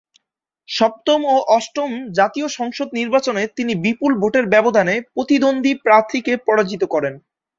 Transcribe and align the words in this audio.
সপ্তম 0.69 1.19
ও 1.27 1.55
অষ্টম 1.57 1.89
জাতীয় 2.11 2.47
সংসদ 2.57 2.87
নির্বাচনে 2.99 3.43
তিনি 3.57 3.73
বিপুল 3.85 4.11
ভোটের 4.21 4.45
ব্যবধানে 4.53 4.95
প্রতিদ্বন্দ্বী 5.07 5.71
প্রার্থীকে 5.85 6.33
পরাজিত 6.47 6.83
করেন। 6.93 7.13